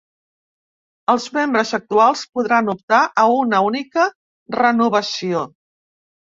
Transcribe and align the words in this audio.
Els 1.13 1.27
membres 1.35 1.73
actuals 1.77 2.23
podran 2.37 2.71
optar 2.73 3.03
a 3.25 3.27
una 3.35 3.61
única 3.67 4.07
renovació. 4.57 5.45